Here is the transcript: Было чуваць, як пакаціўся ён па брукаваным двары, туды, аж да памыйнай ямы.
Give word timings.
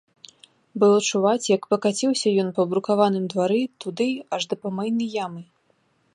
Было 0.83 0.97
чуваць, 1.09 1.49
як 1.57 1.67
пакаціўся 1.73 2.27
ён 2.45 2.49
па 2.57 2.65
брукаваным 2.73 3.25
двары, 3.35 3.61
туды, 3.87 4.09
аж 4.39 4.53
да 4.53 4.61
памыйнай 4.65 5.09
ямы. 5.25 5.41